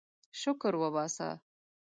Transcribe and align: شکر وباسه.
شکر 0.41 0.73
وباسه. 0.83 1.29